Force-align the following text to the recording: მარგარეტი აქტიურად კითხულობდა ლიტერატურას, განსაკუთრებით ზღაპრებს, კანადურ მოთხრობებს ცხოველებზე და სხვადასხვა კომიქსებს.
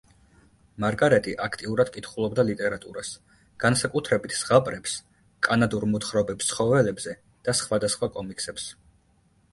მარგარეტი 0.85 1.33
აქტიურად 1.47 1.91
კითხულობდა 1.97 2.45
ლიტერატურას, 2.47 3.11
განსაკუთრებით 3.65 4.35
ზღაპრებს, 4.39 4.97
კანადურ 5.49 5.87
მოთხრობებს 5.93 6.51
ცხოველებზე 6.55 7.17
და 7.49 7.59
სხვადასხვა 7.61 8.15
კომიქსებს. 8.17 8.71